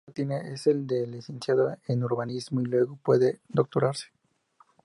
[0.07, 4.07] El título que obtiene es el de Licenciado en urbanismo, y luego puede doctorarse.